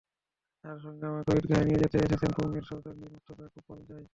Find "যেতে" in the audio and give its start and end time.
1.83-1.97